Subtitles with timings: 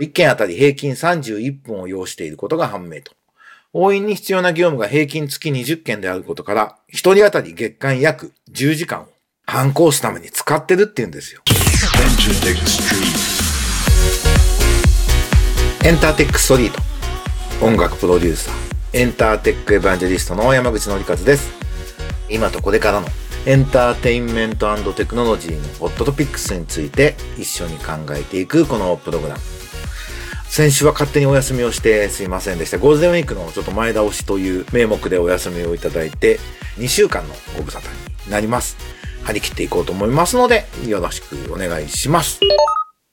[0.00, 3.12] 1件あたり平均31分を要していることが判明と。
[3.74, 9.08] 応援に必要な業務が平均月20件であることから、1人当たり月間約10時間を
[9.46, 11.42] 反抗すために使ってるって言うんですよ。
[15.84, 16.80] エンターテックストリート。
[17.64, 18.54] 音楽プロデューサー、
[18.94, 21.50] エンターテックエヴァンジェリストの山口のりかずです。
[22.30, 23.06] 今とこれからの
[23.44, 29.59] エンターテインメントテクノロジーのホットトピックスについて一緒に考えていくこのプログラム。
[30.50, 32.78] 先週は勝手にお休みをしてすいませんでした。
[32.78, 36.40] ゴールデンウィークのちょっと前倒しという名目でお休みをいただいて、
[36.76, 37.84] 2週間のご無沙汰
[38.26, 38.76] になります。
[39.22, 42.40] 張り切っていこうと思いますので、よろしくお願いします。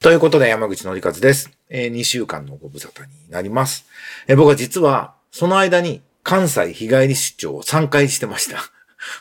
[0.02, 1.52] ということで、山口のりかずです。
[1.70, 3.86] えー、2週間のご無沙汰になります。
[4.26, 8.64] えー、僕は実は、その間に関西日帰り出張を3回してました。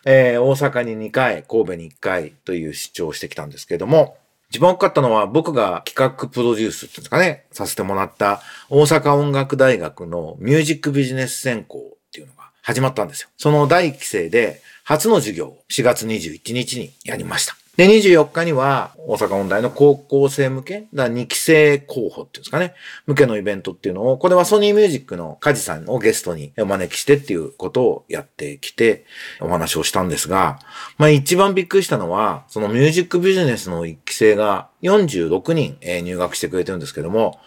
[0.06, 4.16] えー、大阪に2回、神戸に1回という出張をしてきたんですけれども、
[4.50, 13.28] 一番多かったのは僕が企画プロデュースっていうんですかね、させてもらった大阪音楽大学のミュージックビジネス専攻っていうのが始まったんですよ。
[13.36, 17.56] その第1期生で初の授業を4月21日にやりました。
[17.76, 22.74] で、24日には、大阪音大の高校生向け、だ2期生候補っていうんですかね、
[23.06, 29.04] 向けのイベントっていうのを、これはソニーミュージックのカジさんをゲストにお招きしてっていうことをやってきて、
[29.40, 30.58] お話をしたんですが、
[30.96, 37.38] まあ一番びっくりしたのは、そのミュージックビジネスの1期生が46人入学してくれてるんですけども、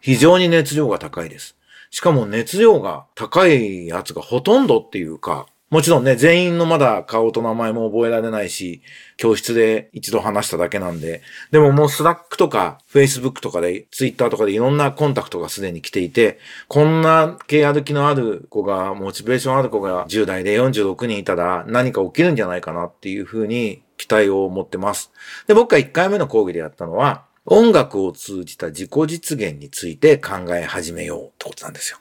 [0.00, 1.56] 非常に熱量が高いです。
[1.90, 8.80] しかも熱量が高いやつがほとんどっていうか、もちろんね、全員のまだ顔と名前も覚えられないし、
[9.16, 25.10] 教室で一度話しただけなんで、でももうスラックとか、フェイスブックとかで、ツイッターとかでいろんなコンタクトがすでに来ていて、こんなけやる気のある子が、モチベーションある子が10代で46人いたら何か起きるんじゃないかなっていうふうに期待を持ってます。
[25.48, 31.98] で、僕が1回目の講義でやったのは、音楽を通じた自己実現について考え始めようってことなんですよ。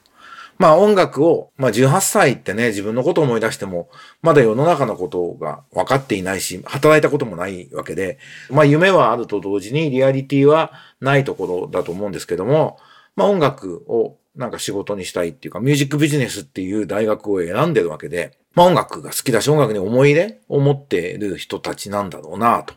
[0.57, 3.89] まあ音楽を、まあ18歳ってね、自分のことを思い出しても、
[4.21, 8.19] まだ世の中のことが分かっていないし、働いたこともないわけで、
[8.49, 12.77] まあ夢はあると同時にリアリティはないところだと思うんですけども、
[13.15, 22.75] まあ音楽をなんか仕事にしたいっていうか、ミュージックビジネスっていう大学を選んでるわけで、まあ音楽が好きだし音楽に思い入れを持っている人たちなんだろうなと。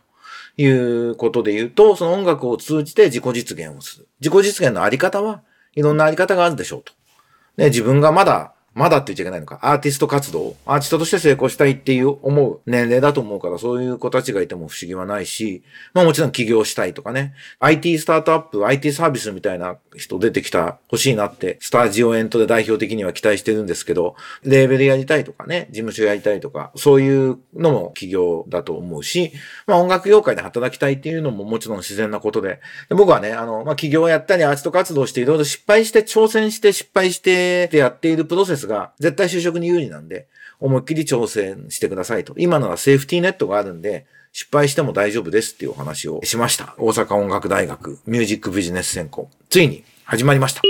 [0.58, 4.08] いうことで言うと、その音楽を通じて自己実現をする。
[4.20, 5.42] 自己実現のあり方は
[5.74, 6.94] いろんなあり方があるでしょうと。
[7.56, 15.62] ね、自分がまだまだって言っちゃいけないのか、アーティスト活動、アーティストとして成功したいっていう思う年齢だと思うから、そういう子たちがいても不思議はないし、
[15.94, 29.32] まあもちろん起業したいとかね、IT スタートアップ、IT サービスみたいな人出てきた、欲しいなって、スタジオエントで代表的には期待してるんですけど、レーベルやりたいとかね、事務所やりたいとか、そういうのも起業だと思うし、
[29.66, 32.60] まあ音楽業界で働きたいっていうのももちろん自然なことで、
[32.90, 40.28] で僕はね、あの、まあ起業やったりアーティスト活動していろいろ失敗して挑戦して失敗してってやっているプロセスが絶対就職に有利なんで、
[40.60, 42.34] 思いっきり挑戦してくださいと。
[42.36, 46.74] 今ならセーフティーネットがあるんで、失敗しても大丈夫ですっていうお話をしました。
[46.78, 49.30] 大阪音楽大学ミュージックビジネス専攻。
[49.48, 50.60] ついに始まりました。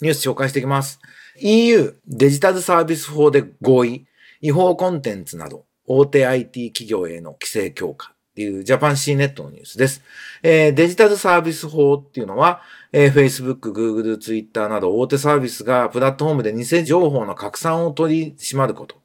[0.00, 1.00] ニュース紹介していきます。
[1.40, 4.06] EU デジタルサービス法で合意、
[4.40, 10.02] 違法コンテンツなど大手 IT 企業への規制強化っていうジャパン C ネットのニュースです。
[10.42, 18.96] えー、デジタルサービス法っていうのは、えー、Facebook、Google、Twitter など大手サービスがプラットフォームで偽情報の拡散を取り締まること。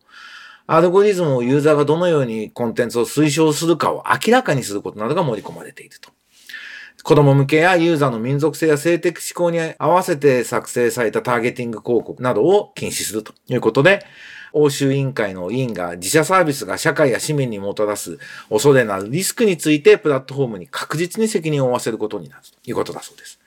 [0.65, 6.09] アルゴリズムをユーザーがどのようにコンテンツを推奨するかを明らかにすることなどが盛り込まれていると。
[7.03, 14.03] 子供向けやユーザーの民族性や性的思考に合わせて作成されたターゲティング広告などを禁止するということで、
[14.53, 23.39] 欧州委員会の委員が自社サービスが社会や市民にもたらす恐れのあるリスクについてプラットフォームに確実に責任を負わせることになるということだそうです。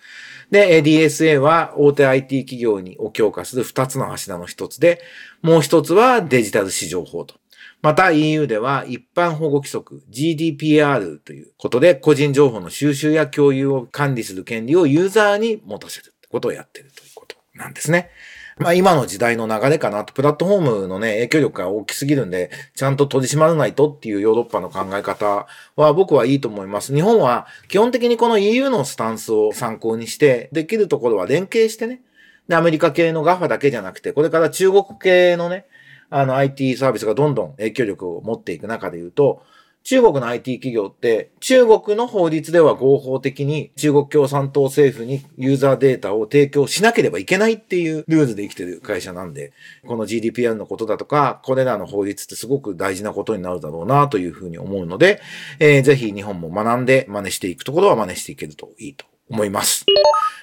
[0.50, 5.00] で、DSA は大手 IT 企業にを強化する二つの柱の一つで、
[5.40, 7.36] もう一つはデジタル市場法と。
[7.80, 18.10] また EU では一般保護規則 GDPR ということで個人情報の収集や共有を管理する権利をユーザーに持たせるってことをやっているということなんですね。
[18.58, 25.46] まあ今の時代の流れかなと、プラットフォームのね、影響力が大きすぎるんで、ちゃんと取り締まらないとっていうヨーロッパの考え方
[25.76, 26.94] は僕はいいと思います。
[26.94, 32.02] 日本は基本的にこの EU のスタンスを参考にして、できるところは連携してね、
[32.48, 35.66] で、アメリカ系の GAFA だけじゃなくて、これから中国系のね、
[36.10, 39.42] あの IT サービスがどんどん影響力を持っていく中で言うと、
[39.84, 49.52] 中国の IT 企業って、中国の法律では合法的に中国共産党政府にユーザーデータを提供しなければいけないっていうルールで生きてる会社なんで、
[49.86, 55.20] この GDPR のことだとか、これらの法律ってすごく大事なことになるだろうなというふうに思うので、
[55.58, 59.84] えー、ぜひ日本も学んで真似していくところは真似していけるといいと思います。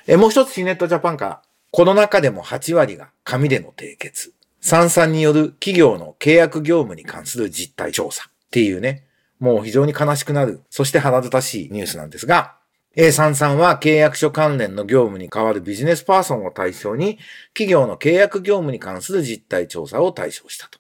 [0.08, 1.42] えもう一つシネットジャパンから、
[1.72, 4.34] この中でも8割が紙での締結。
[4.62, 9.06] 三々による企業の契約業務に関する実態調査っていうね、
[9.40, 12.56] もう非常に悲しくなる、そして腹立たしいニュースなんですが、
[12.96, 17.20] A33 は契約書関連の業務に代わるビジネスパーソンを対象に、
[17.54, 20.80] 企業の契約業務に関する実態調査を対象したと。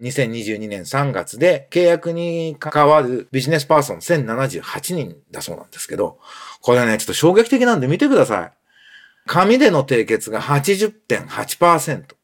[0.00, 6.18] 2022年3月で契約に関わるビジネスパーソン1078人だそうなんですけど、
[6.60, 8.52] これね、ちょっと衝撃的なんで見てください。
[9.26, 12.16] 紙での締結が80.8%。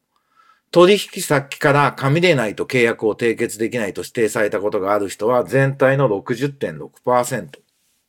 [0.71, 7.49] 取引先から紙でないと契約を締結できないと指定されたことがある人は全体の60.6%。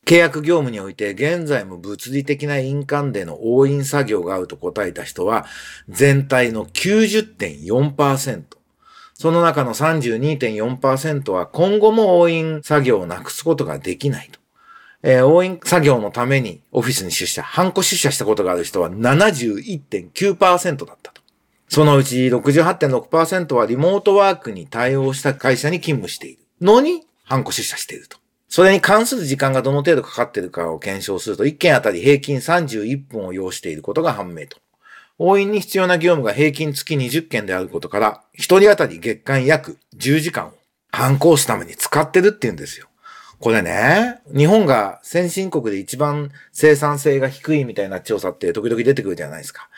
[0.05, 5.45] 契約業務において現在も物理的な印鑑での押印作業があると答えた人は
[5.89, 8.43] 全体の90.4%。
[9.13, 14.39] その中の32.4%は今後も押印作業をなくすことができないと。
[15.03, 21.12] えー、押印作業のためにオフィスに出社、ハンコ出社したことがある人は71.9%だった。
[21.73, 28.19] そのうち68.6%はリモートワークに対応した会社に勤務しているのに、ハンコ出社していると。
[28.47, 34.57] それに関する時間がどの程度かかっているかを検証すると、1件あたり平均31分を要していることが判明と。
[35.17, 40.53] 応印に必要な業務が平均月20件であることから、1人当たり月間約10時間を
[40.91, 42.85] 反抗すために使ってるって言うんですよ。
[43.39, 49.69] これね、日本が先進国で一番生産性が低いみたいな調査って時々出てくるじゃないですか。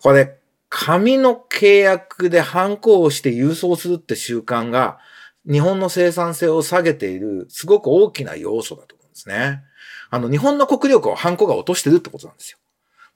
[0.00, 4.98] これ、紙の契約で反抗をして郵送するって習慣が
[5.50, 9.62] 日本の生産性を下げているすごく大きな要素だと思うんですね。
[10.10, 12.58] あの、日本の国力をハンコが落としてるってことなんですよ。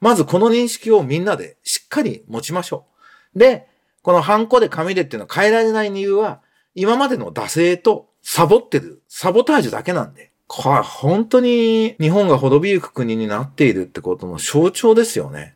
[0.00, 2.86] まずこの認識をみんなでしっかり持ちましょ
[3.34, 3.38] う。
[3.38, 3.68] で、
[4.02, 6.40] このハンコで紙でっていうのは変えられない理由は、
[6.74, 15.54] 今までの惰性とサボってる、サボタージュだけなんで、これ本当に日本が滅びゆく国になっているってことの象徴ですよね。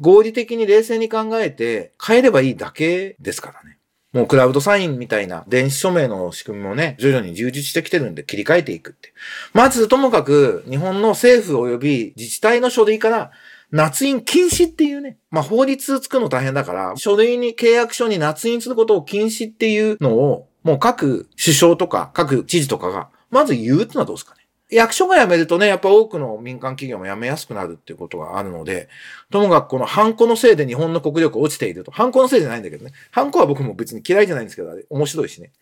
[0.00, 3.78] 合理的に冷静に考えて変えればいいだけですからね。
[4.12, 9.12] もうクラウドサインみたいな電子署名の仕組みもね、徐々に充実してきてるんで切り替えていくって。
[9.52, 13.30] まずともかく日本の政府及び自治体の書類から
[13.72, 24.35] 夏印禁止っていうね、まあ法律作るの大変だから、書類に契約書に夏印することを禁止っていうのを、もう各首相とか各知事とかが、まず言うってのはどうですか？
[24.68, 28.88] 役所が辞めるとね、やっぱ多くの民間企業も辞めやすくなるっていうことがあるので、
[29.30, 31.92] ともかくこのハンコのせいで日本の国力落ちていると。
[31.92, 32.92] ハンコのせいじゃないんだけどね。
[33.12, 35.52] ハンコは僕も別に嫌いじゃないんですけど、あれ面白いしね。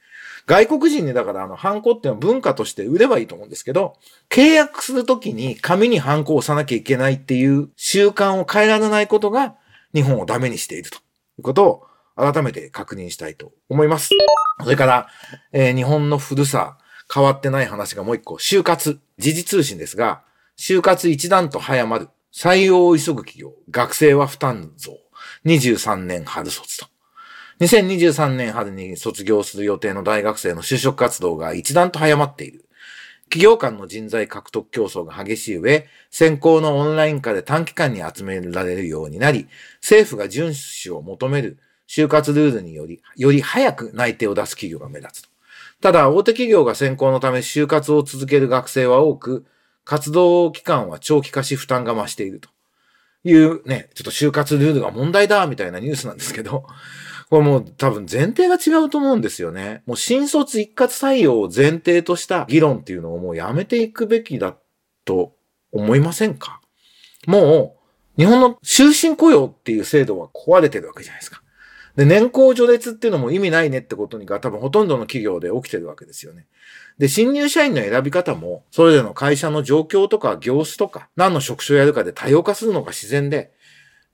[0.47, 3.97] 外国人にだからあの、ハンコっていうのは文化として売ればいいと思うんですけど、
[4.31, 9.55] 契約するときに紙にハンコを押さなきゃいけないっていう習慣を変えられないことが
[9.95, 11.01] 日本をダメにしているとい
[11.41, 11.87] うことを
[12.17, 14.11] 改めて確認したいと思います。
[14.63, 15.09] それから、
[15.53, 16.79] えー、日本の古さ、
[17.15, 20.25] 変わってない話がもう一個、就活、時事通信ですが、
[20.59, 24.99] 就活一段と早まる、採用を急ぐ企業、学生は負担増、
[25.45, 26.87] 23年春卒と。
[27.61, 32.65] 2023年春に卒業する予定の大学生の就職活動が一段と早まっている。
[33.31, 39.47] 企業間の人材獲得競争が激しい上、先行のオンライン化で短期間に集められるようになり、
[39.81, 40.53] 政府が遵
[40.91, 41.59] 守を求める
[41.89, 45.34] 就活ルールにより、より早く内定を出す企業が目立つ。
[45.85, 49.45] ただ、大手企業が先行のため就活を続ける学生は多く、
[49.85, 52.49] 活動期間は長期化し負担が増していると
[53.23, 56.65] いうね、ちょっと就活ルールが問題だみたいなニュースなんですけど、
[57.29, 59.83] これもう多分前提が違うと思うんですよね。
[59.85, 64.57] もう新卒一括採用を前提とした議論っていうのをもうやめていくべきだ
[65.05, 65.37] と
[65.71, 66.63] 思いませんか？
[67.27, 67.77] も
[68.17, 71.44] う、日本の終身雇用っていう制度は壊れてるわけじゃないですか。
[71.97, 76.47] で、年功序列っていうのも意味ないねってことにが多分ほとんどの企業で起きてるわけですよね。
[76.99, 83.53] で、新入社員の選び方も、それぞれの会社の状況とか業種とか、何の職種をやるかで多様化するのが自然で、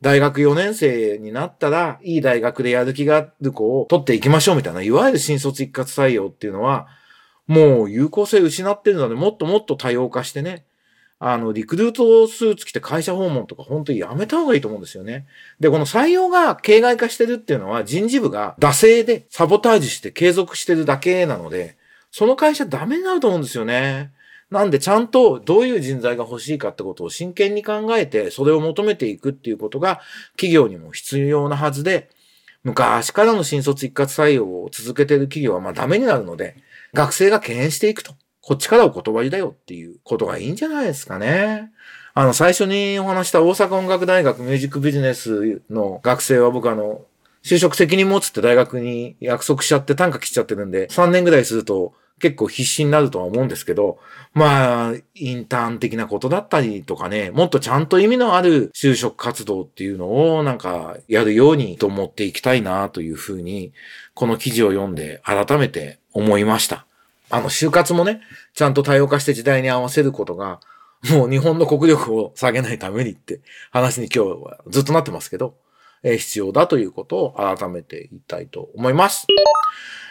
[0.02, 6.88] 大学4年生になったら、いい大学でやる気がある子を取っていきましょうみたいな、いわゆる新卒一括採用っていうのは、
[7.46, 10.64] もう有効性失ってるので、もっともっと多様化してね、
[11.22, 15.26] あの、リクルートスーツ着て会社訪問とか本当にやめた方がいいと思うんですよね。
[15.60, 21.76] で、この採用が形骸化してるっていうのは人事部が惰性でサボタージュして継続してるだけなので、
[22.10, 24.12] その会社ダメになると思うんですよね。
[24.50, 30.00] なんでちゃんとどういう人材が欲しいかってことを真剣に考えて、それを求めていくっていうことが
[30.32, 32.08] 企業にも必要なはずで、
[32.64, 36.56] 昔からの新卒一括採用を続けてる企業はまあダメになるので、
[36.94, 38.14] 学生が敬遠していくと。
[38.42, 41.70] こっちからお断りだよっていうことがいいんじゃないですかね。
[42.14, 47.02] あの、最初にお話した大阪音楽大学ミュージックビジネスの学生は僕あの、
[47.42, 53.99] 就職責任持つって大学に約束しちゃって単価来ちゃってるんで、3年ぐらいすると結構必死になるとは思うんですけど、
[54.35, 63.73] まあ、インターン的なことだったりとかね、もっとちゃんと意味のある就職活動っていうのをなんかやるようにと思っていきたいなというふうに、
[64.14, 66.87] この記事を読んで改めて思いました。
[67.30, 68.20] あの、就活もね、
[68.54, 70.60] ちゃんと多様化して時代に合わせることが、
[71.10, 75.54] もう日本の国力を下げないためにって話に今日はずっとなってますけど、
[76.02, 79.26] えー、必要だということを改めて言いたいと思います。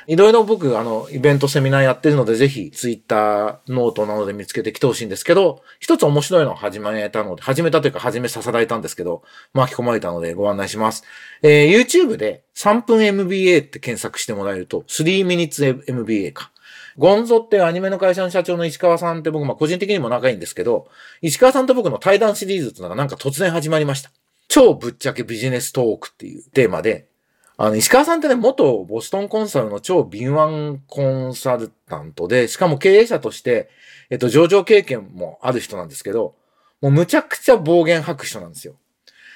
[0.07, 9.21] いろいろ僕、あの、イベント、セミナーやってるので、ぜひ、ツイッター、ノートなどで見つけてきてほしいんですけど、一つ面白いのを始めたので、始めたというか、始めさせられたんですけど、
[9.53, 11.03] 巻き込まれたのでご案内します。
[11.43, 16.51] えー、YouTube で3分 MBA って検索してもらえると、3 minutes MBA か。
[16.99, 20.89] ゴンゾってアニメの会社の社長の石川さんって僕、まあ個人的にも仲いいんですけど、
[21.21, 24.11] 石川さんと僕の対談シリーズっていうのがなんか突然始まりました。
[24.49, 27.07] 超ぶっちゃけビジネストークっていうテーマで、
[27.55, 33.69] あの、石川さんってね、元ボストンコンサルの超敏腕コンサルタントで、しかも経営者として、
[34.09, 36.35] えっと、上場経験もある人なんですけど、
[36.81, 38.75] もうむちゃくちゃ暴言吐く人なんですよ。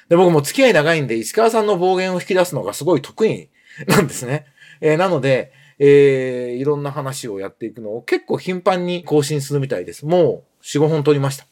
[0.09, 3.49] で、僕も付き合い長いんで、石川さんの暴言を引き出すのがすごい得意
[3.87, 4.47] なんですね。
[4.81, 5.53] えー、なので、
[5.85, 10.05] えー、いろんな話をやっていくのを結構頻繁に更新するみたいです。
[10.05, 11.45] もう4、5本撮りました。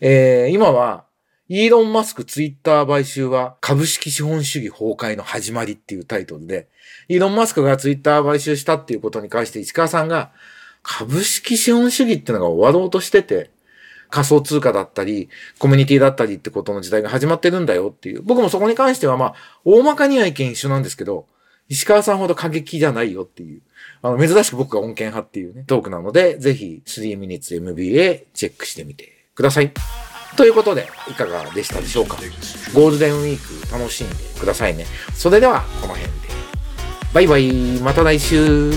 [0.00, 1.04] えー、今は、
[1.50, 6.68] イーロン・マスクツイッター買収は株式資本主義崩壊の始まりっていうタイトルで、
[7.08, 10.32] イーロン・マスクがツイッター買収したっていうことに関して市川さんが
[10.82, 13.50] 株式資本主義っていうのが終わろうとしてて、
[14.08, 15.28] 仮想通貨だったり、
[15.58, 18.22] コミュニティだったりってことの時代が始まってるんだよっていう。
[18.22, 19.34] 僕もそこに関してはまあ、
[19.66, 21.26] 大まかには意見一緒なんですけど、
[21.68, 23.60] 石川さんほど過激じゃないよっていう。
[24.02, 29.72] あの、珍しく僕が恩恵派っていうね、トークなので、ぜひ3 minutes MBA チェックしてみてください。
[30.36, 32.16] ということで、いかがでしたでしょうか？
[32.74, 34.86] ゴールデンウィーク楽しんでくださいね。
[35.14, 36.12] それでは、この辺で。
[37.12, 38.72] バイバイ、また来週。